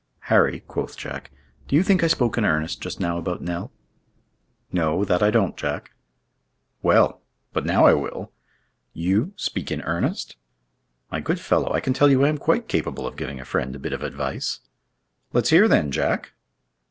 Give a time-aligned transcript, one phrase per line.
[0.33, 1.29] "Harry," quoth Jack,
[1.67, 3.71] "do you think I spoke in earnest just now about Nell?"
[4.71, 5.91] "No, that I don't, Jack."
[6.81, 7.21] "Well,
[7.53, 8.31] but now I will!"
[8.93, 9.33] "You?
[9.35, 10.37] speak in earnest?"
[11.11, 13.75] "My good fellow, I can tell you I am quite capable of giving a friend
[13.75, 14.61] a bit of advice."
[15.33, 16.33] "Let's hear, then, Jack!"